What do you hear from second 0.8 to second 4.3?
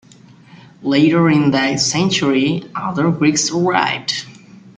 Later in that century other Greeks arrived.